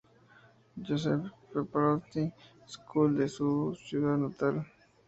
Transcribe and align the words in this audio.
Joseph's 0.87 1.31
Preparatory 1.53 2.33
School 2.67 3.13
de 3.19 3.29
su 3.29 3.77
ciudad 3.79 4.17
natal. 4.17 4.65